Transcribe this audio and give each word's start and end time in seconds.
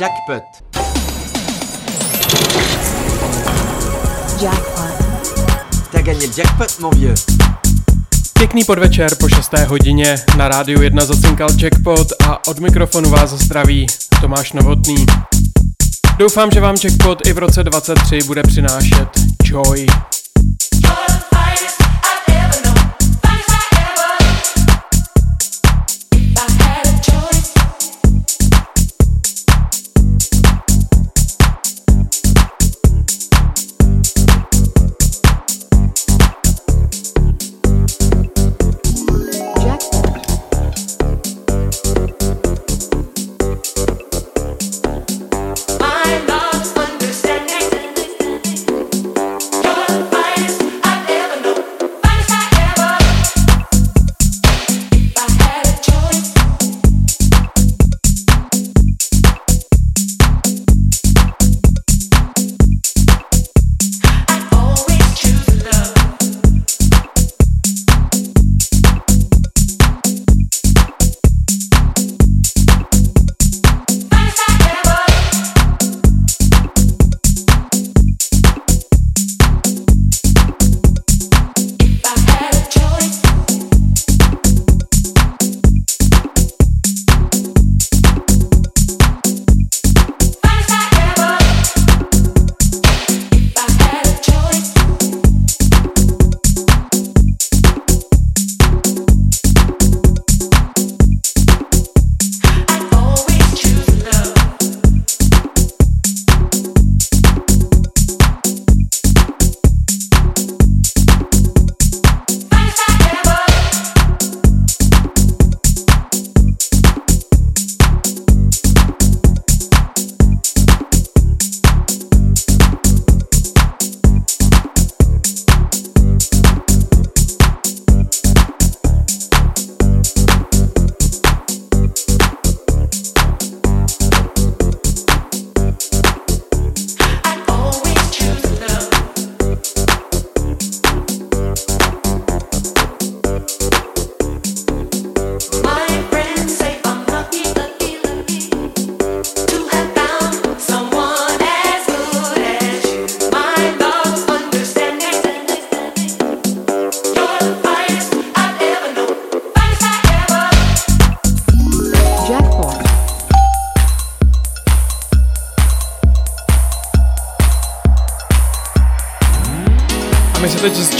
Jackpot. 0.00 0.42
Jackpot. 4.42 4.94
T'as 5.92 6.02
gagné 6.02 6.26
jackpot, 6.36 6.80
mon 6.80 6.90
vieux. 6.90 7.14
Pěkný 8.38 8.64
podvečer 8.64 9.14
po 9.20 9.28
6. 9.28 9.52
hodině 9.66 10.16
na 10.36 10.48
rádiu 10.48 10.82
1 10.82 11.04
zacinkal 11.04 11.48
Jackpot 11.58 12.08
a 12.28 12.48
od 12.48 12.58
mikrofonu 12.58 13.10
vás 13.10 13.30
zdraví 13.30 13.86
Tomáš 14.20 14.52
Novotný. 14.52 15.06
Doufám, 16.18 16.50
že 16.50 16.60
vám 16.60 16.76
Jackpot 16.84 17.26
i 17.26 17.32
v 17.32 17.38
roce 17.38 17.64
23 17.64 18.18
bude 18.26 18.42
přinášet 18.42 19.08
joy, 19.44 19.86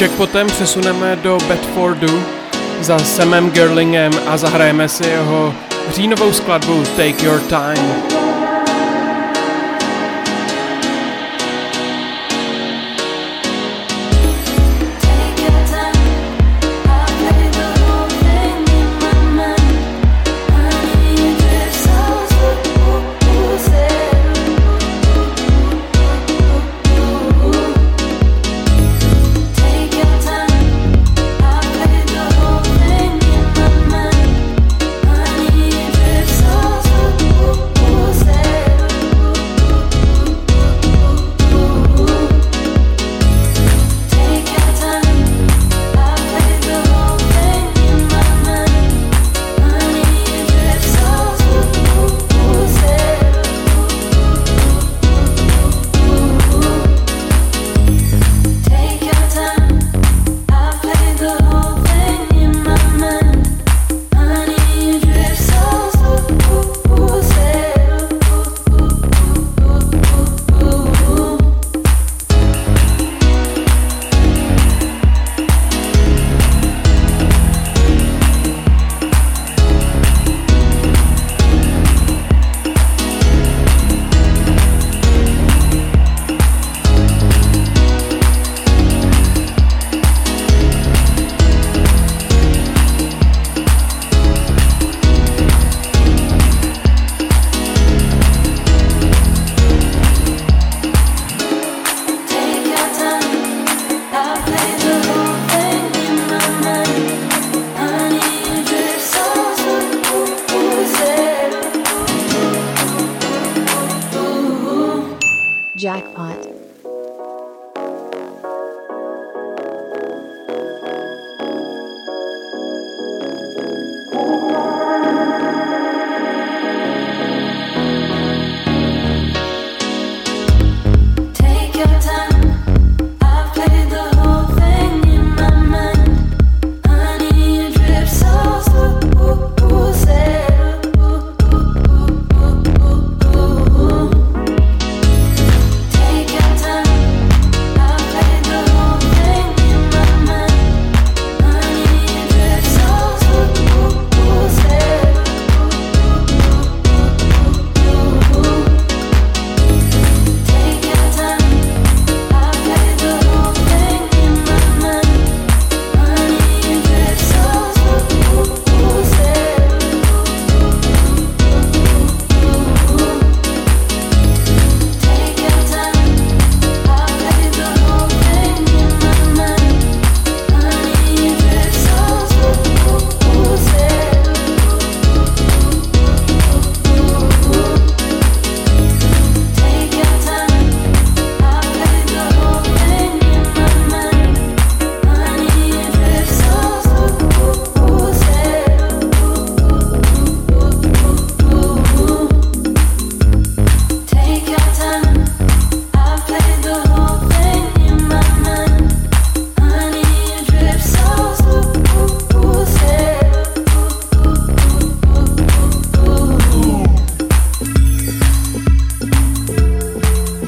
Jackpotem 0.05 0.47
přesuneme 0.47 1.17
do 1.17 1.39
Bedfordu 1.49 2.23
za 2.81 2.99
Samem 2.99 3.51
Gerlingem 3.51 4.13
a 4.27 4.37
zahrajeme 4.37 4.89
si 4.89 5.07
jeho 5.07 5.55
říjnovou 5.95 6.33
skladbu 6.33 6.85
Take 6.97 7.25
Your 7.27 7.41
Time. 7.41 8.14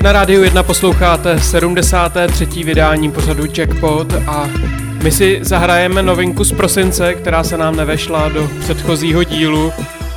Na 0.06 0.12
rádiu 0.12 0.42
1 0.42 0.62
posloucháte 0.62 1.40
73. 1.40 2.46
vydání 2.64 3.10
pořadu 3.10 3.44
Jackpot 3.58 4.14
a 4.26 4.50
my 5.02 5.10
si 5.10 5.38
zahrajeme 5.42 6.02
novinku 6.02 6.44
z 6.44 6.52
prosince, 6.52 7.14
která 7.14 7.44
se 7.44 7.56
nám 7.56 7.76
nevešla 7.76 8.28
do 8.28 8.50
předchozího 8.60 9.24
dílu. 9.24 9.72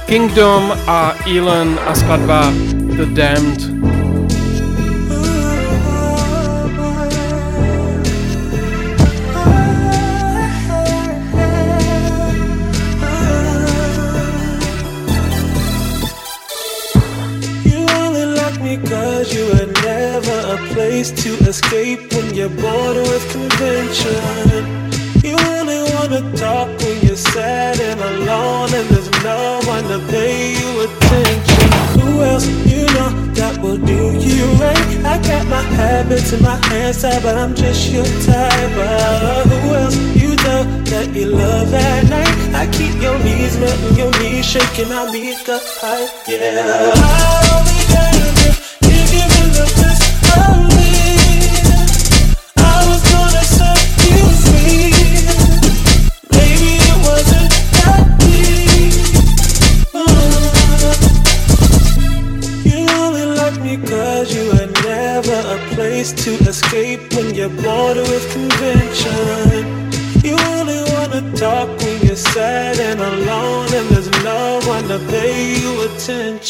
Kingdom 0.06 0.74
a 0.88 1.14
Elon 1.38 1.80
a 1.88 1.96
skladba 1.96 2.54
The 2.96 3.06
Damned. 3.06 3.79
In 36.34 36.44
my 36.44 36.60
tied, 36.60 37.24
but 37.24 37.38
I'm 37.38 37.56
just 37.56 37.92
your 37.92 38.06
type. 38.06 38.74
Uh, 38.76 39.44
who 39.44 39.74
else 39.76 39.98
you 40.16 40.30
know 40.30 40.64
that 40.92 41.10
you 41.14 41.28
love 41.28 41.74
at 41.74 42.10
night? 42.10 42.56
I 42.56 42.66
keep 42.72 43.02
your 43.02 43.18
knees 43.24 43.58
met 43.58 43.78
and 43.80 43.98
your 43.98 44.12
knees 44.20 44.46
shaking. 44.46 44.92
I 44.92 45.12
meet 45.12 45.46
the 45.46 45.60
hype, 45.82 46.28
yeah. 46.28 46.92
I'll 46.94 47.64
be 47.66 47.80
you 48.90 49.02
give 49.12 49.30
me 49.36 49.44
the 49.58 49.66
best 49.78 50.69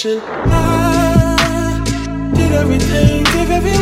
attention. 0.05 0.21
I 0.45 1.81
did 2.33 2.51
everything, 2.53 3.23
give 3.25 3.51
everyone 3.51 3.78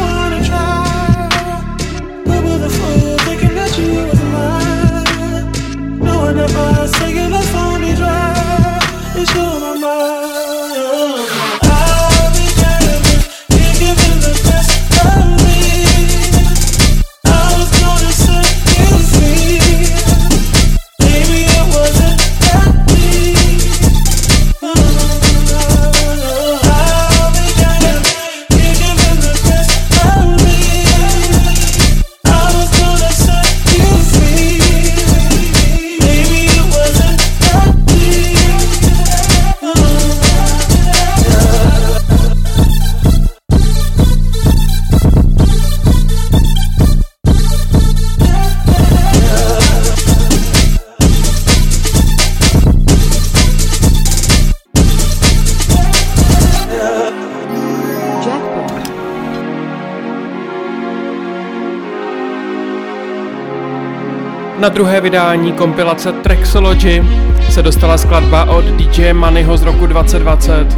druhé 64.78 65.02
vydání 65.02 65.52
kompilace 65.52 66.12
Trexology 66.12 67.04
se 67.50 67.62
dostala 67.62 67.98
skladba 67.98 68.46
od 68.46 68.66
DJ 68.66 69.14
Moneyho 69.14 69.58
z 69.58 69.64
roku 69.64 69.88
2020 69.88 70.78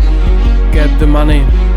Get 0.72 0.92
the 0.92 1.06
Money. 1.06 1.69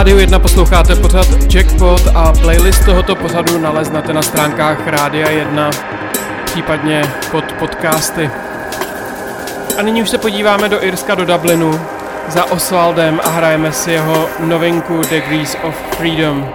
Rádiu 0.00 0.18
1 0.18 0.38
posloucháte 0.38 0.96
pořad 0.96 1.26
Jackpot 1.54 2.00
a 2.14 2.32
playlist 2.32 2.84
tohoto 2.84 3.16
pořadu 3.16 3.58
naleznete 3.58 4.12
na 4.12 4.22
stránkách 4.22 4.86
Rádia 4.86 5.30
1, 5.30 5.70
případně 6.44 7.02
pod 7.30 7.44
podcasty. 7.52 8.30
A 9.78 9.82
nyní 9.82 10.02
už 10.02 10.10
se 10.10 10.18
podíváme 10.18 10.68
do 10.68 10.84
Irska, 10.84 11.14
do 11.14 11.24
Dublinu 11.24 11.80
za 12.28 12.44
Oswaldem 12.44 13.20
a 13.24 13.28
hrajeme 13.28 13.72
si 13.72 13.90
jeho 13.90 14.28
novinku 14.38 15.00
Degrees 15.10 15.56
of 15.62 15.74
Freedom. 15.96 16.48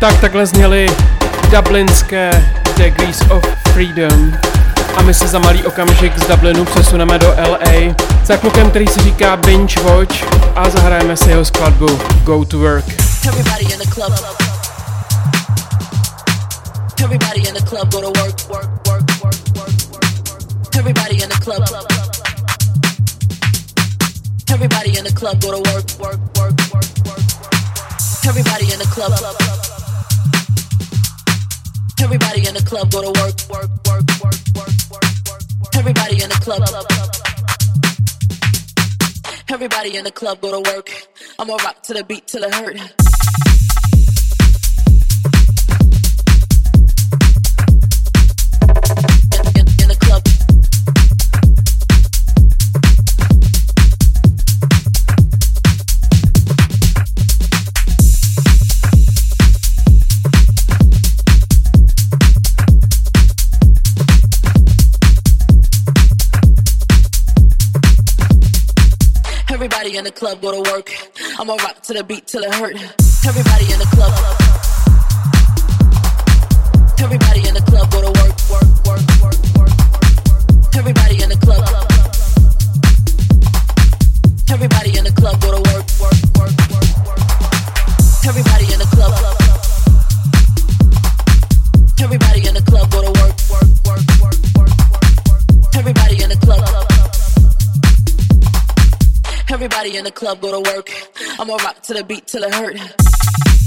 Tak 0.00 0.20
takhle 0.20 0.46
zněly 0.46 0.86
dublinské 1.50 2.52
Degrees 2.76 3.20
of 3.30 3.44
Freedom. 3.72 4.32
A 4.96 5.02
my 5.02 5.14
se 5.14 5.26
za 5.28 5.38
malý 5.38 5.64
okamžik 5.64 6.18
z 6.18 6.26
Dublinu 6.26 6.64
přesuneme 6.64 7.18
do 7.18 7.26
LA 7.26 7.94
za 8.24 8.36
klukem, 8.36 8.70
který 8.70 8.86
se 8.86 9.02
říká 9.02 9.36
Binge 9.36 9.80
Watch 9.80 10.14
a 10.56 10.70
zahrajeme 10.70 11.16
si 11.16 11.30
jeho 11.30 11.44
skladbu 11.44 11.86
Go 12.24 12.44
to 12.44 12.58
Work. 12.58 12.84
Everybody 13.28 13.64
in 13.64 13.78
the 13.78 13.90
club. 13.94 14.12
Everybody 17.04 17.40
in 17.48 17.54
the 17.54 17.62
club 17.70 17.92
go 17.92 18.00
to 18.00 18.20
work, 18.20 18.48
work, 18.48 18.70
work, 18.86 19.02
work, 19.22 19.34
work, 19.56 19.72
work. 19.96 20.08
Everybody 20.78 21.22
in 21.22 21.28
the 21.28 21.40
club. 21.44 21.64
Everybody 24.52 24.98
in 24.98 25.04
the 25.04 25.12
club 25.20 25.40
go 25.42 25.50
to 25.50 25.72
work, 25.72 25.84
work, 26.00 26.20
work, 26.38 26.54
work, 26.72 26.84
work. 27.04 27.20
Everybody 28.28 28.72
in 28.72 28.78
the 28.78 28.88
club. 28.94 29.89
Everybody 32.02 32.48
in 32.48 32.54
the 32.54 32.62
club 32.62 32.90
go 32.90 33.02
to 33.02 33.20
work, 33.20 33.36
work, 33.50 33.70
work, 33.86 34.04
work, 34.20 34.34
work, 34.56 34.72
work. 34.90 35.76
Everybody 35.76 36.22
in 36.22 36.28
the 36.28 36.38
club. 36.40 36.62
Everybody 39.48 39.96
in 39.96 40.04
the 40.04 40.10
club 40.10 40.40
go 40.40 40.62
to 40.62 40.70
work. 40.70 40.90
I'ma 41.38 41.56
rock 41.56 41.82
to 41.84 41.94
the 41.94 42.04
beat 42.04 42.26
till 42.26 42.44
it 42.44 42.54
hurt. 42.54 42.78
The 70.10 70.18
club 70.18 70.40
go 70.42 70.50
to 70.50 70.70
work. 70.70 70.90
I'ma 71.38 71.54
rock 71.54 71.82
to 71.82 71.92
the 71.92 72.02
beat 72.02 72.26
till 72.26 72.42
it 72.42 72.54
hurt. 72.54 72.74
Everybody 73.26 73.64
in 73.72 73.78
the 73.78 73.88
club. 73.94 74.12
Everybody 76.98 77.46
in 77.48 77.54
the 77.54 77.62
club 77.70 77.90
go 77.90 78.00
to 78.02 78.10
work, 78.18 78.34
work, 78.50 78.70
work, 78.86 79.04
work, 79.22 79.38
work, 79.54 79.70
work. 79.70 80.74
Everybody 80.74 81.22
in 81.22 81.28
the 81.28 81.38
club. 81.38 81.62
Everybody 84.50 84.98
in 84.98 85.04
the 85.04 85.12
club 85.12 85.40
go 85.40 85.50
to 85.54 85.62
work, 85.70 85.86
work, 86.02 86.18
work, 86.38 86.54
work, 86.74 86.90
work. 87.06 87.22
Everybody 88.26 88.59
in 100.00 100.04
the 100.04 100.10
club 100.10 100.40
go 100.40 100.50
to 100.50 100.70
work. 100.74 100.90
I'ma 101.38 101.56
rock 101.56 101.82
to 101.82 101.92
the 101.92 102.02
beat 102.02 102.26
till 102.26 102.42
it 102.42 102.54
hurt. 102.54 103.59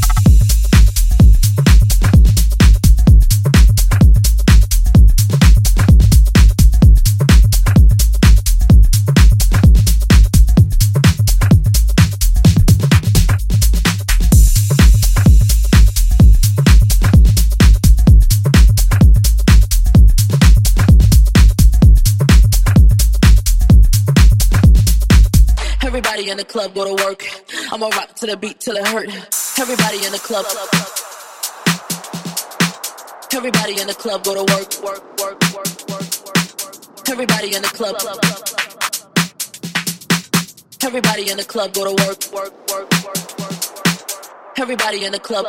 Club 26.53 26.75
go 26.75 26.85
to 26.85 27.03
work. 27.03 27.25
I'ma 27.71 27.87
rock 27.87 28.13
to 28.17 28.27
the 28.27 28.37
beat 28.37 28.59
till 28.59 28.75
it 28.75 28.87
hurt. 28.87 29.09
Everybody 29.59 30.05
in 30.05 30.11
the 30.11 30.19
club. 30.19 30.45
Everybody 33.33 33.81
in 33.81 33.87
the 33.87 33.95
club 33.95 34.23
go 34.23 34.35
to 34.35 34.45
work, 34.53 34.69
work, 34.85 35.03
work, 35.19 35.37
work, 35.51 35.71
work, 35.89 36.09
work. 36.29 37.09
Everybody 37.09 37.55
in 37.55 37.61
the 37.63 37.73
club. 37.73 37.95
Everybody 40.83 41.31
in 41.31 41.37
the 41.37 41.43
club 41.43 41.73
go 41.73 41.85
to 41.89 41.93
work. 42.05 42.19
Everybody 44.55 45.05
in 45.05 45.11
the 45.11 45.19
club. 45.19 45.45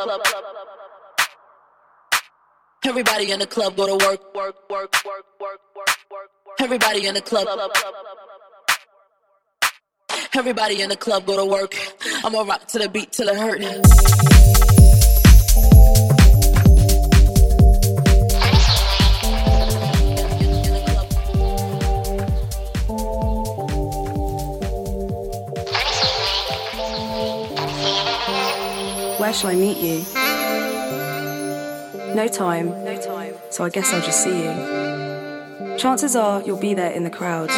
Everybody 2.83 3.31
in 3.31 3.39
the 3.39 3.47
club 3.47 3.77
go 3.77 3.85
to 3.85 4.05
work, 4.05 4.33
work, 4.33 4.55
work, 4.71 4.95
work, 5.05 5.25
work, 5.39 5.61
work, 5.75 5.99
work. 6.11 6.29
Everybody 6.59 7.05
in 7.05 7.13
the 7.13 7.21
club. 7.21 7.47
Everybody 10.37 10.81
in 10.81 10.89
the 10.89 10.97
club 10.97 11.25
go 11.25 11.37
to 11.37 11.45
work. 11.45 11.75
I'ma 12.25 12.41
rock 12.41 12.67
to 12.67 12.79
the 12.79 12.89
beat 12.89 13.13
till 13.13 13.29
it 13.29 13.37
hurt. 13.37 13.61
Where 29.21 29.33
shall 29.33 29.51
I 29.51 29.55
meet 29.55 29.77
you? 29.77 30.03
No 32.13 32.27
time. 32.27 32.69
No 32.83 33.01
time. 33.01 33.35
So 33.51 33.63
I 33.63 33.69
guess 33.69 33.93
I'll 33.93 34.01
just 34.01 34.21
see 34.21 34.37
you. 34.37 35.77
Chances 35.77 36.17
are 36.17 36.41
you'll 36.41 36.59
be 36.59 36.73
there 36.73 36.91
in 36.91 37.05
the 37.05 37.09
crowd. 37.09 37.49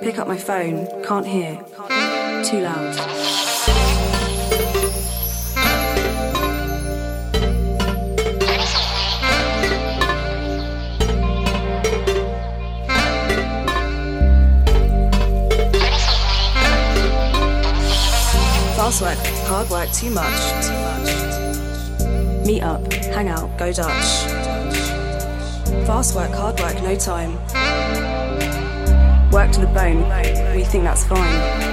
Pick 0.00 0.18
up 0.18 0.26
my 0.26 0.38
phone, 0.38 0.86
can't 1.04 1.26
hear. 1.26 1.56
Too 2.42 2.60
loud. 2.60 2.94
Fast 18.74 19.02
work, 19.02 19.18
hard 19.46 19.68
work, 19.68 19.92
too 19.92 20.08
much, 20.10 20.32
too 20.64 20.72
much. 20.72 22.46
Meet 22.46 22.62
up, 22.62 22.90
hang 22.90 23.28
out, 23.28 23.58
go 23.58 23.70
Dutch. 23.70 24.24
Fast 25.86 26.16
work, 26.16 26.30
hard 26.30 26.58
work, 26.58 26.82
no 26.82 26.96
time 26.96 27.69
work 29.30 29.50
to 29.52 29.60
the 29.60 29.66
bone, 29.66 30.02
we 30.56 30.64
think 30.64 30.84
that's 30.84 31.04
fine. 31.04 31.69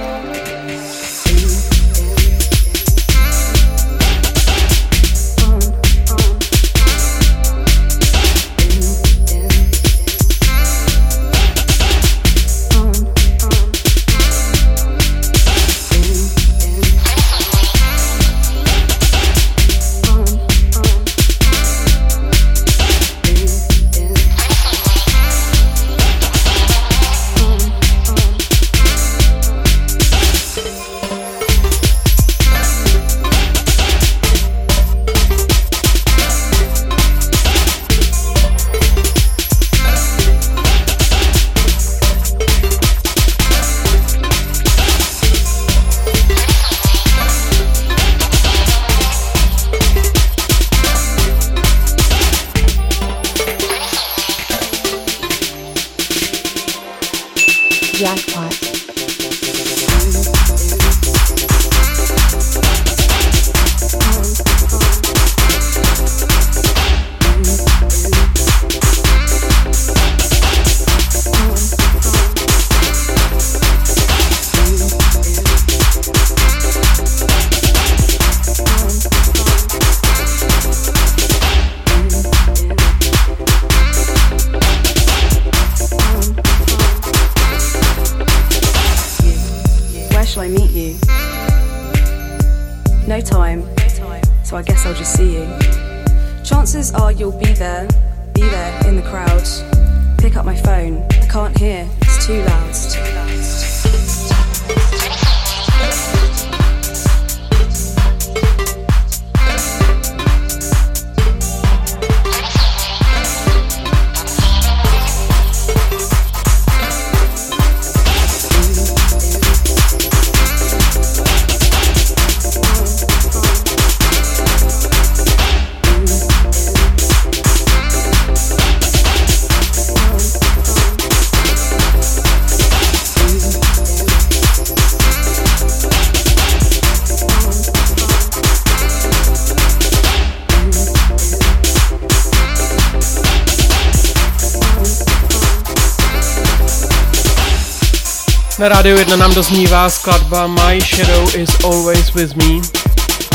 Na 148.67 148.73
rádiu 148.73 148.97
1 148.97 149.15
nám 149.15 149.33
doznívá 149.33 149.89
skladba 149.89 150.47
My 150.47 150.79
Shadow 150.81 151.35
is 151.35 151.49
Always 151.63 152.13
With 152.13 152.35
Me 152.35 152.61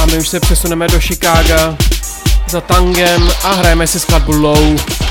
a 0.02 0.06
my 0.06 0.18
už 0.18 0.28
se 0.28 0.40
přesuneme 0.40 0.88
do 0.88 1.00
Chicaga 1.00 1.76
za 2.48 2.60
tangem 2.60 3.30
a 3.44 3.52
hrajeme 3.52 3.86
si 3.86 4.00
skladbu 4.00 4.32
Low. 4.32 5.01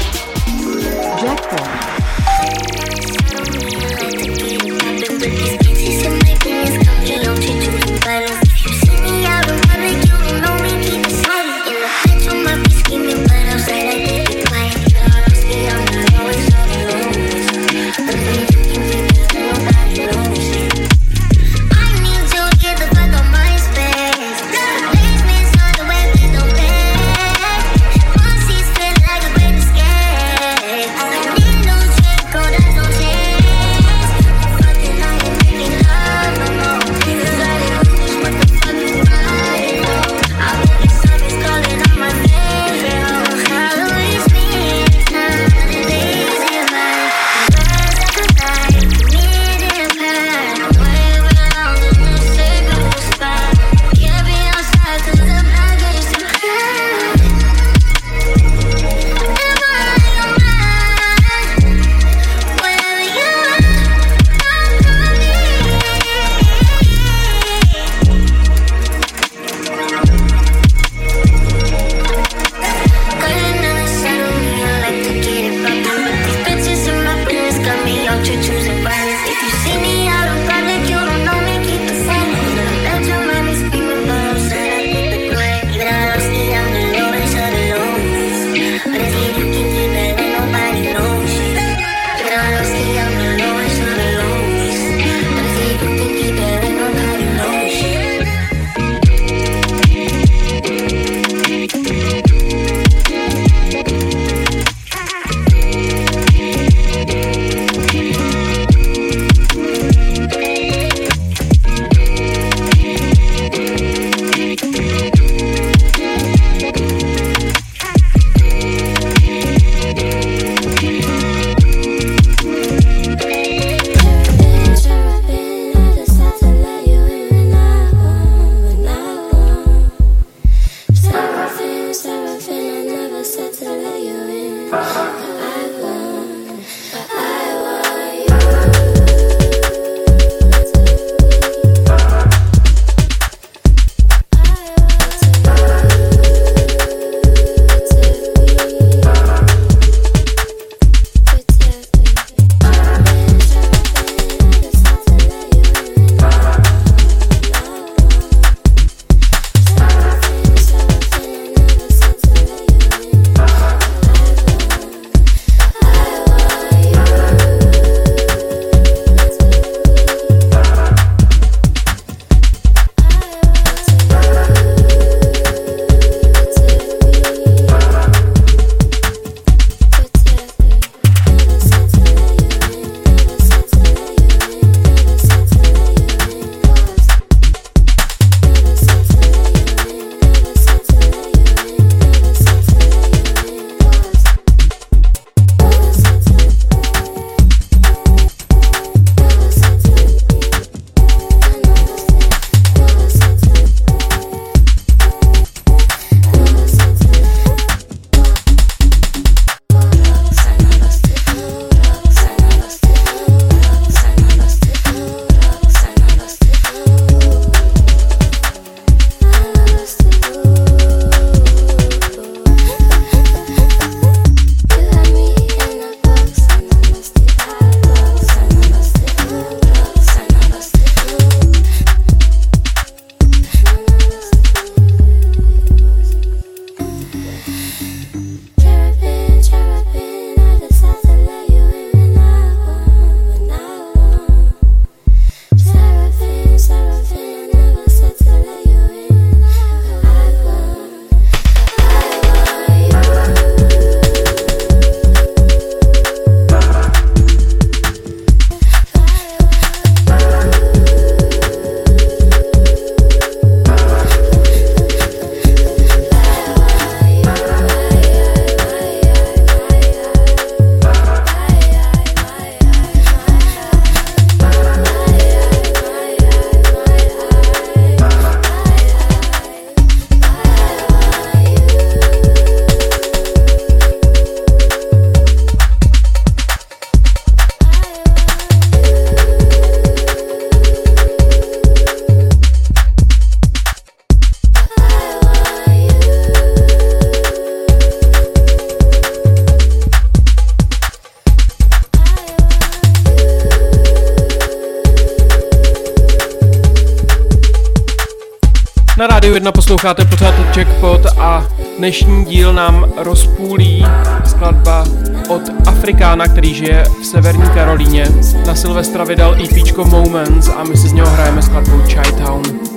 Dnešní 311.82 312.26
díl 312.26 312.54
nám 312.54 312.92
rozpůlí 312.98 313.86
skladba 314.26 314.86
od 315.30 315.42
Afrikána, 315.68 316.28
který 316.28 316.54
žije 316.54 316.84
v 317.02 317.06
severní 317.06 317.50
Karolíně. 317.54 318.08
Na 318.48 318.56
Silvestra 318.56 319.04
vydal 319.04 319.36
EP 319.44 319.78
Moments 319.78 320.50
a 320.50 320.64
my 320.64 320.78
si 320.78 320.88
z 320.88 320.94
něho 320.94 321.10
hrajeme 321.10 321.42
skladbu 321.42 321.82
Chai 321.94 322.12
Town. 322.12 322.71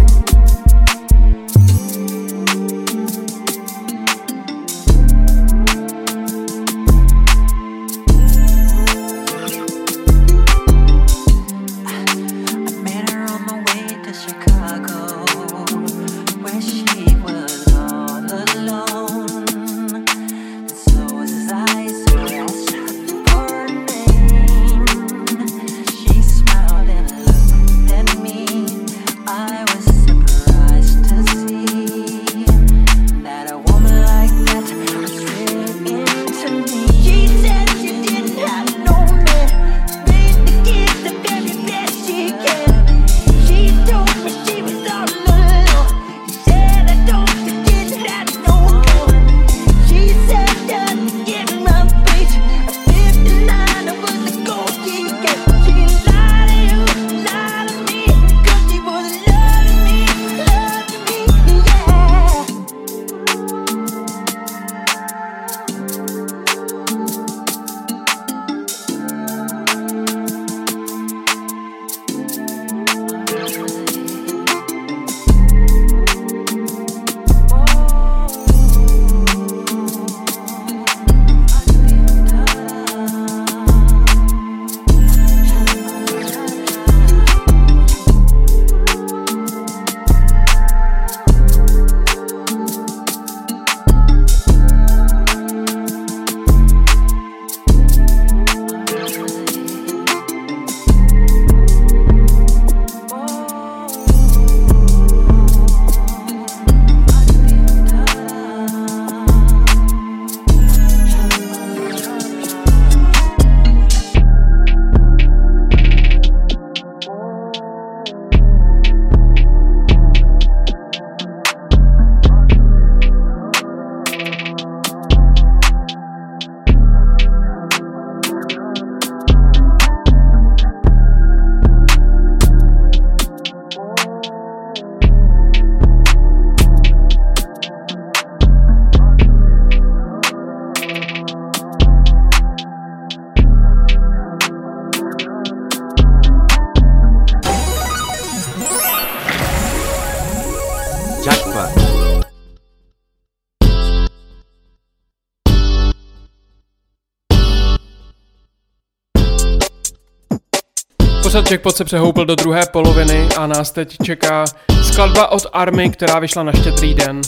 Jackpot 161.54 161.76
se 161.76 161.84
přehoupil 161.84 162.26
do 162.26 162.34
druhé 162.34 162.66
poloviny 162.66 163.28
a 163.36 163.46
nás 163.46 163.70
teď 163.70 163.96
čeká 164.02 164.44
skladba 164.82 165.26
od 165.28 165.46
Army, 165.52 165.90
která 165.90 166.18
vyšla 166.18 166.42
na 166.42 166.52
štědrý 166.52 166.94
den. 166.94 167.20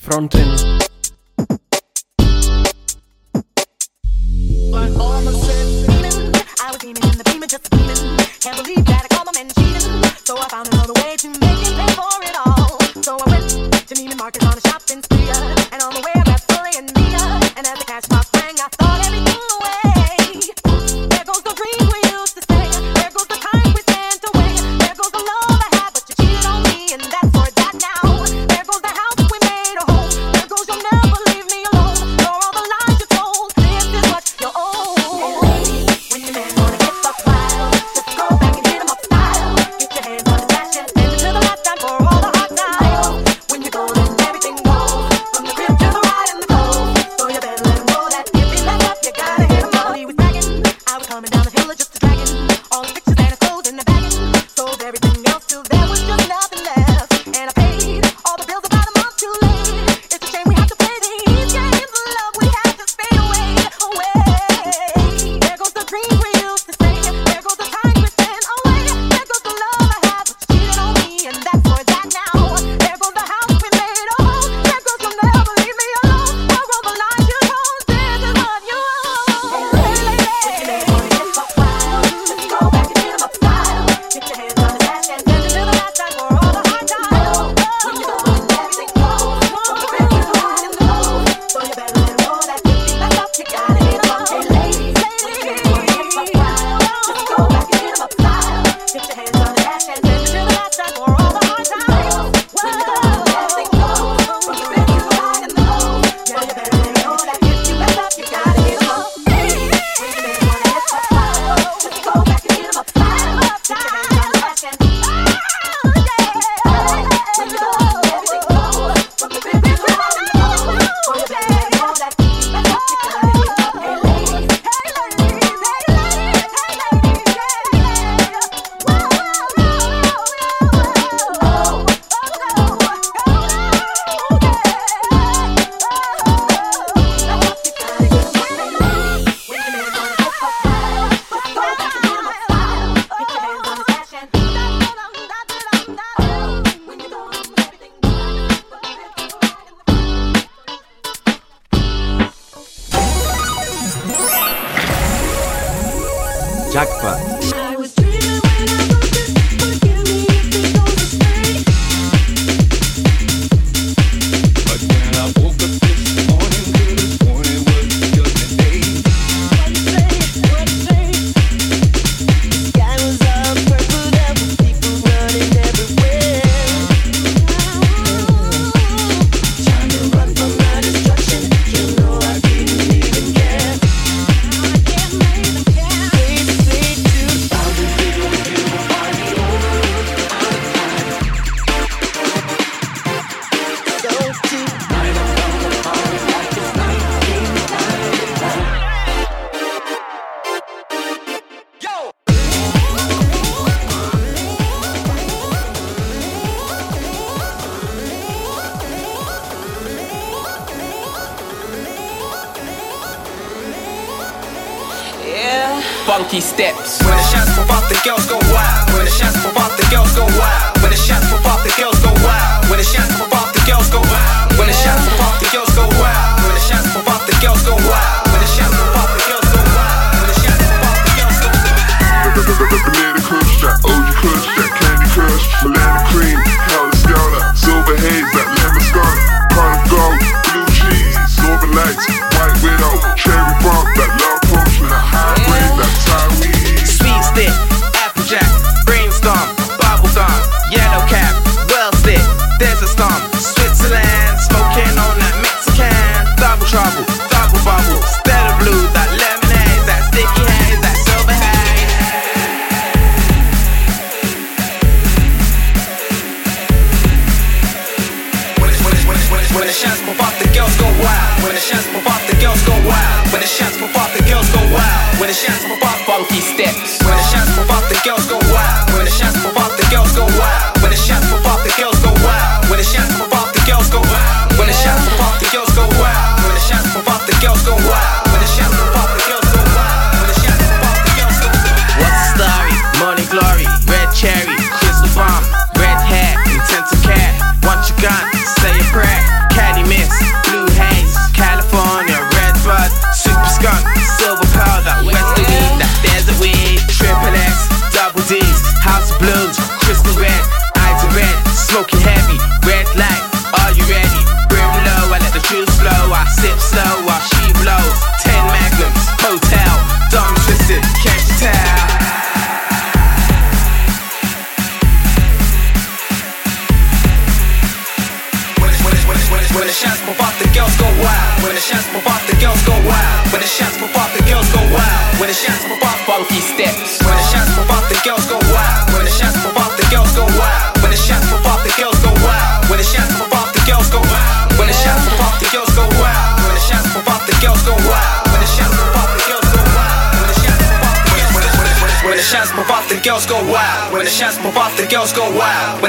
Frontin. 0.00 0.54
And 15.72 15.82
on 15.82 15.94
the 15.94 16.02
way 16.04 16.12
I 16.14 16.22
got 16.24 16.40
Sully 16.50 16.70
and 16.78 16.94
Mia 16.96 17.18
And 17.56 17.66
as 17.66 17.78
the 17.78 17.84
cash 17.84 18.06
box 18.08 18.29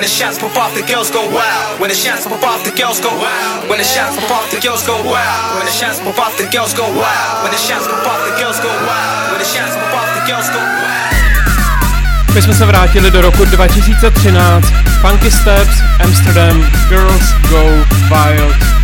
When 0.02 0.10
the 0.10 0.18
shots 0.18 0.40
pop 0.40 0.58
off, 0.58 0.74
the 0.74 0.82
girls 0.82 1.12
go 1.12 1.22
wild. 1.30 1.80
When 1.80 1.88
the 1.94 1.96
shots 1.96 2.26
pop 2.26 2.42
off, 2.42 2.66
the 2.66 2.74
girls 2.74 3.00
go 3.00 3.14
wild. 3.22 3.70
When 3.70 3.78
the 3.78 3.86
shots 3.86 4.18
pop 4.18 4.32
off, 4.32 4.50
the 4.50 4.58
girls 4.58 4.82
go 4.82 4.98
wild. 4.98 5.62
When 5.62 5.66
the 5.70 5.78
shots 5.78 6.00
pop 6.02 6.18
off, 6.18 6.34
the 6.42 6.50
girls 6.50 6.74
go 6.74 6.90
wild. 6.90 7.44
When 7.46 7.54
the 7.54 7.62
shots 7.62 7.86
pop 7.86 8.08
off, 8.10 8.26
the 8.26 8.34
girls 8.34 8.58
go 8.66 8.74
wild. 8.82 9.30
When 9.30 9.38
the 9.38 9.46
shots 9.46 9.78
pop 9.78 9.94
off, 9.94 10.10
the 10.18 10.26
girls 10.26 10.50
go 10.50 10.58
wild. 10.58 12.34
My 12.34 12.42
jsme 12.42 12.54
se 12.54 12.66
vrátili 12.66 13.12
do 13.12 13.22
roku 13.22 13.46
2013. 13.46 14.62
Funky 15.02 15.32
Steps, 15.32 15.76
Amsterdam, 16.00 16.72
Girls 16.90 17.34
Go 17.50 17.64
Wild. 18.10 18.81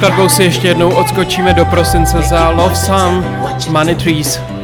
skladbou 0.00 0.28
si 0.28 0.42
ještě 0.44 0.68
jednou 0.68 0.94
odskočíme 0.94 1.54
do 1.54 1.64
prosince 1.64 2.22
za 2.22 2.50
Love 2.50 2.76
Some 2.76 3.22
Money 3.70 3.94
Trees. 3.94 4.59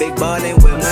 big 0.00 0.16
ballin' 0.16 0.56
with 0.62 0.78
my 0.82 0.89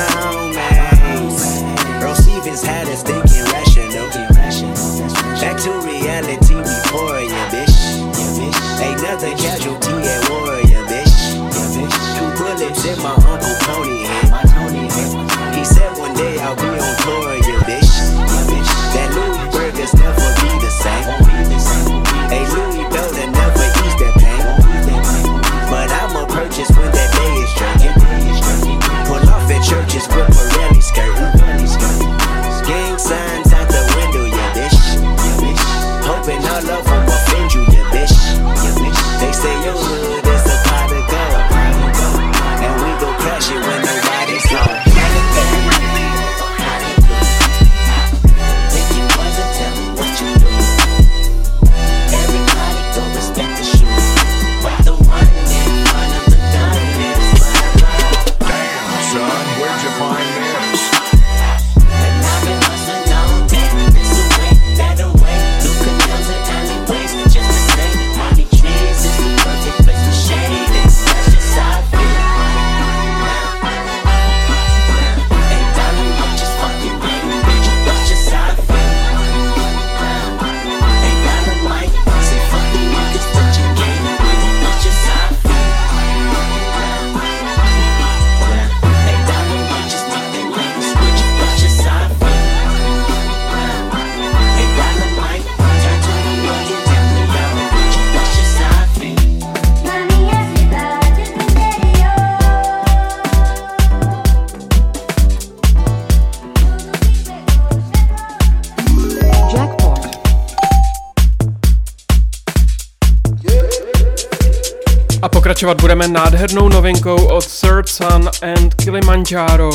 Pokračovat 115.68 115.80
budeme 115.80 116.08
nádhernou 116.08 116.68
novinkou 116.68 117.26
od 117.26 117.60
Third 117.60 117.88
Sun 117.88 118.30
and 118.42 118.74
Kilimanjaro. 118.74 119.70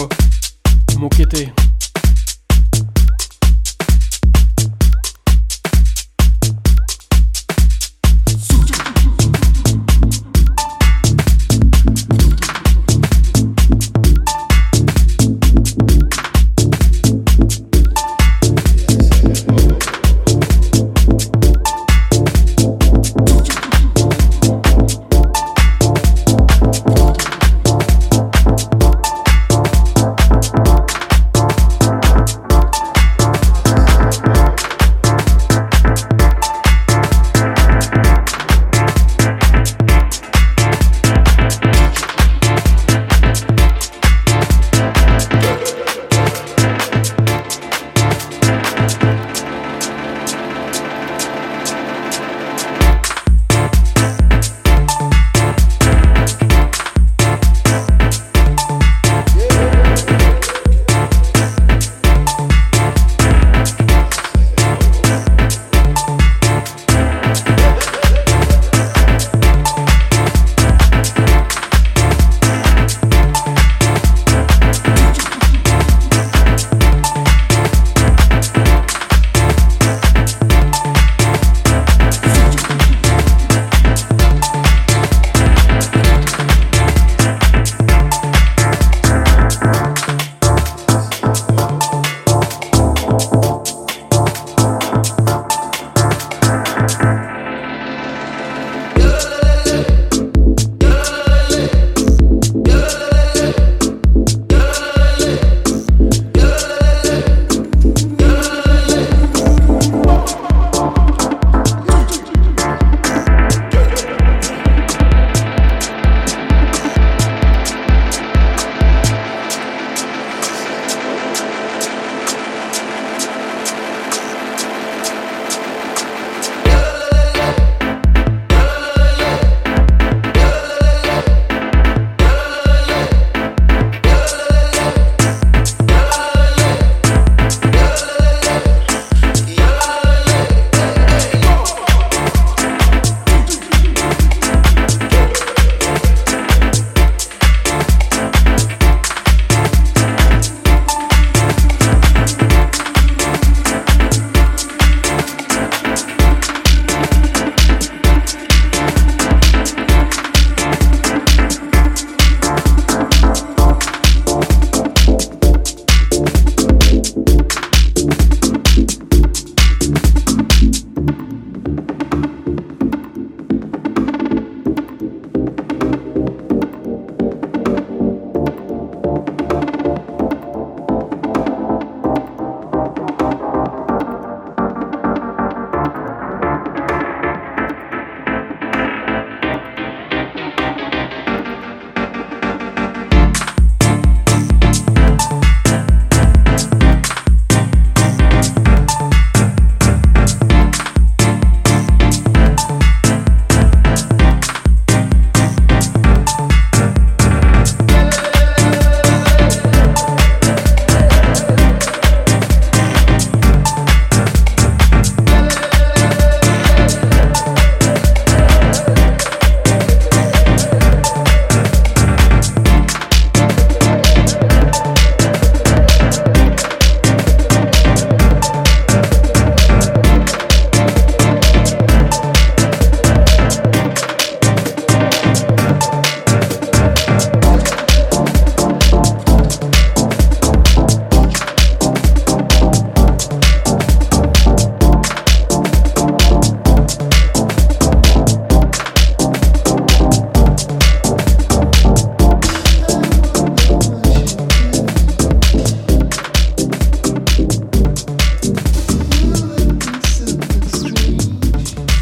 Mukity. 0.98 1.63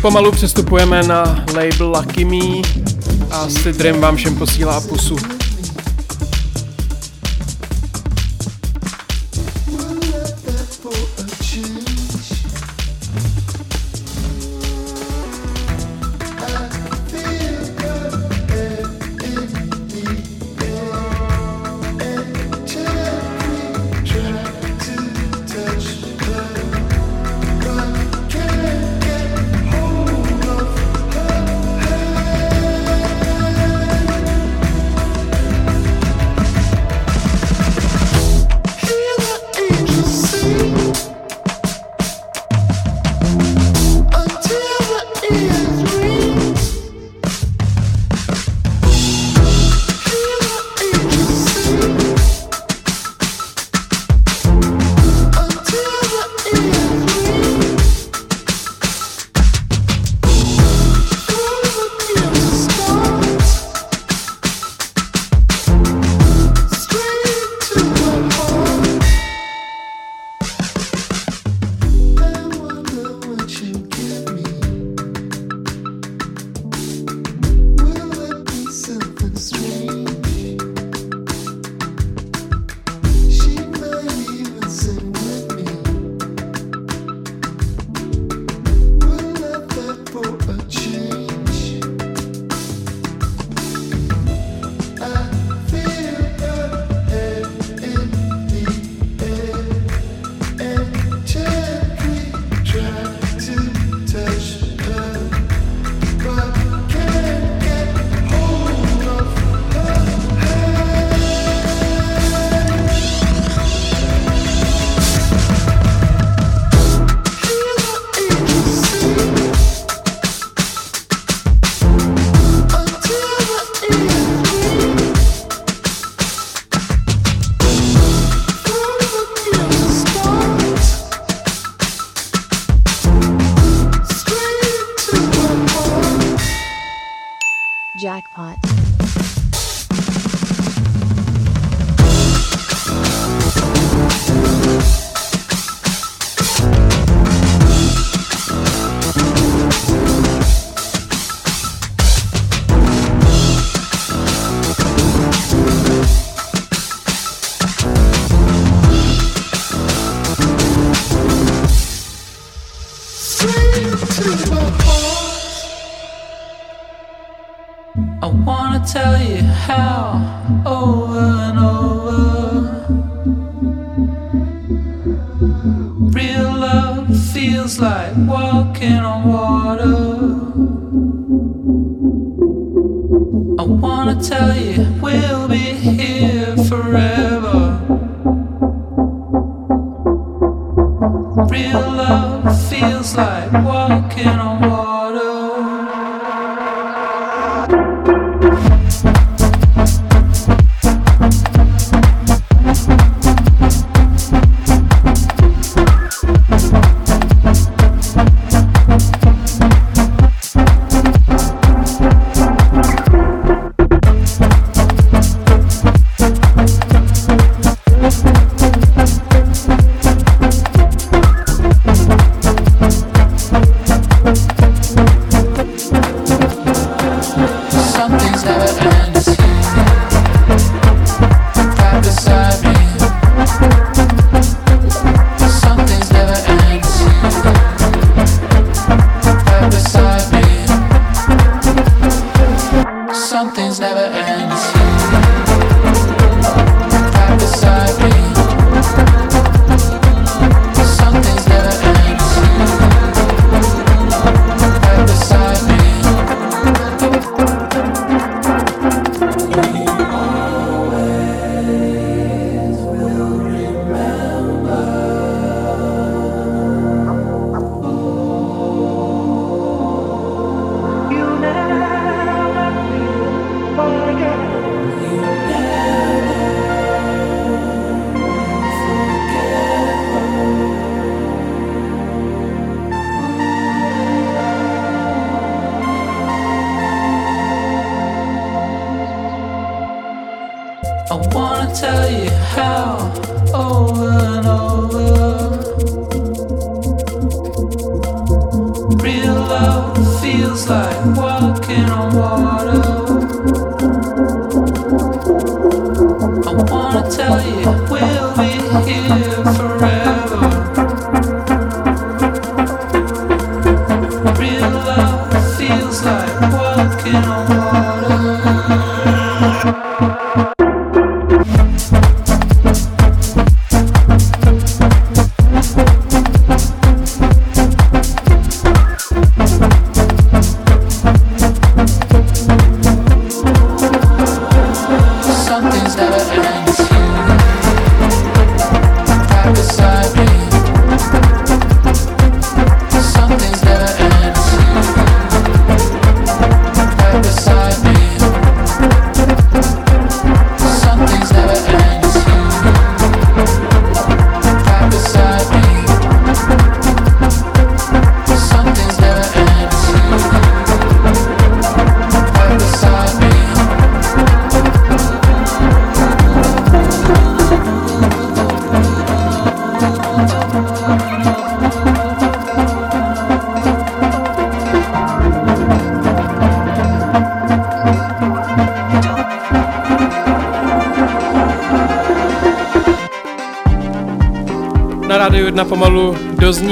Pomalu 0.01 0.31
přestupujeme 0.31 1.03
na 1.03 1.45
label 1.53 1.87
Lucky 1.97 2.25
Me 2.25 2.61
a 3.31 3.49
Sidrim 3.49 4.01
vám 4.01 4.15
všem 4.15 4.35
posílá 4.35 4.81
pusu. 4.81 5.40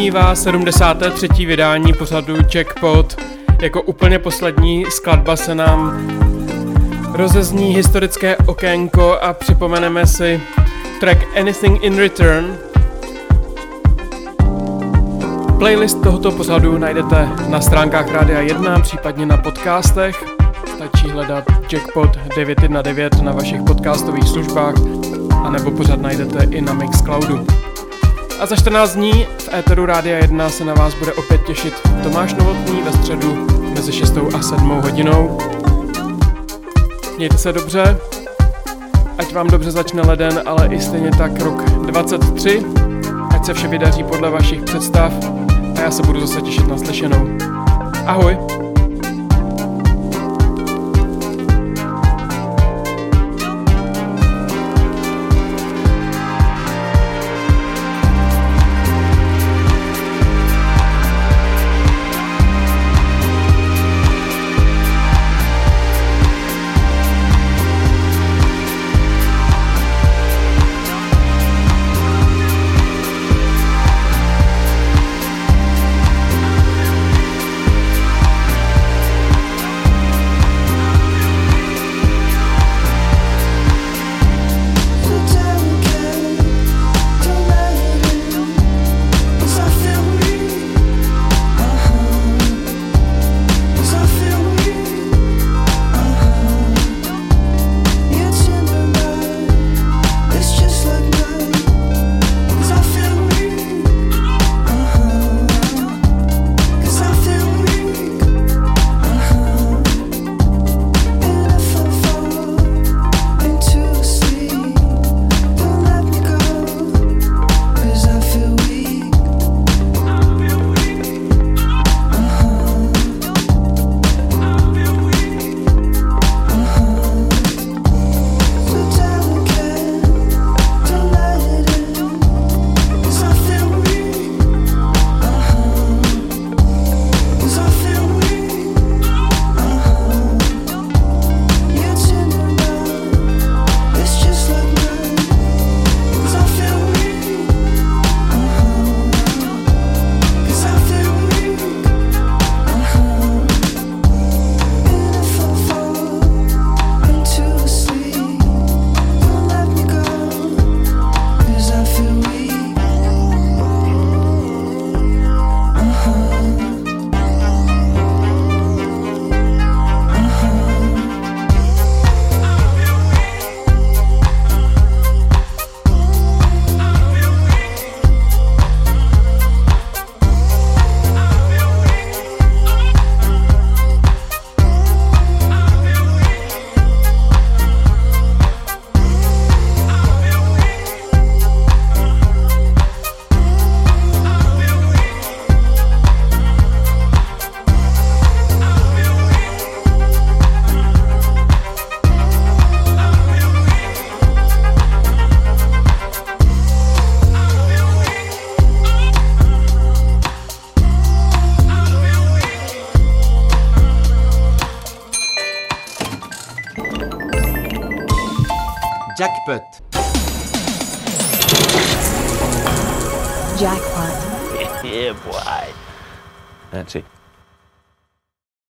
Doznívá 0.09 0.35
73. 0.35 1.45
vydání 1.45 1.93
pořadu 1.93 2.35
Jackpot. 2.55 3.21
Jako 3.61 3.81
úplně 3.81 4.19
poslední 4.19 4.85
skladba 4.89 5.35
se 5.35 5.55
nám 5.55 6.07
rozezní 7.13 7.75
historické 7.75 8.37
okénko 8.37 9.17
a 9.21 9.33
připomeneme 9.33 10.07
si 10.07 10.41
track 10.99 11.37
Anything 11.37 11.83
in 11.83 11.97
Return. 11.97 12.57
Playlist 15.57 16.01
tohoto 16.01 16.31
pořadu 16.31 16.77
najdete 16.77 17.29
na 17.47 17.61
stránkách 17.61 18.11
Rádia 18.11 18.41
1, 18.41 18.79
případně 18.79 19.25
na 19.25 19.37
podcastech. 19.37 20.23
Stačí 20.75 21.09
hledat 21.09 21.43
Jackpot 21.71 22.17
919 22.35 23.21
na 23.21 23.31
vašich 23.31 23.61
podcastových 23.61 24.27
službách, 24.27 24.75
anebo 25.43 25.71
pořád 25.71 26.01
najdete 26.01 26.43
i 26.43 26.61
na 26.61 26.73
Mixcloudu. 26.73 27.58
A 28.39 28.45
za 28.45 28.55
14 28.55 28.95
dní 28.95 29.27
v 29.37 29.53
éteru 29.53 29.85
Rádia 29.85 30.17
1 30.17 30.49
se 30.49 30.65
na 30.65 30.73
vás 30.73 30.93
bude 30.93 31.13
opět 31.13 31.41
těšit 31.47 31.73
Tomáš 32.03 32.33
Novotný 32.33 32.81
ve 32.81 32.91
středu 32.91 33.47
mezi 33.75 33.91
6 33.91 34.17
a 34.33 34.41
7 34.41 34.69
hodinou. 34.69 35.37
Mějte 37.17 37.37
se 37.37 37.53
dobře, 37.53 37.97
ať 39.17 39.33
vám 39.33 39.47
dobře 39.47 39.71
začne 39.71 40.01
leden, 40.01 40.41
ale 40.45 40.67
i 40.67 40.81
stejně 40.81 41.11
tak 41.11 41.39
rok 41.39 41.63
23, 41.63 42.65
ať 43.35 43.45
se 43.45 43.53
vše 43.53 43.67
vydaří 43.67 44.03
podle 44.03 44.29
vašich 44.29 44.61
představ 44.61 45.13
a 45.77 45.81
já 45.81 45.91
se 45.91 46.03
budu 46.03 46.19
zase 46.19 46.41
těšit 46.41 46.67
na 46.67 46.77
slyšenou. 46.77 47.27
Ahoj! 48.05 48.37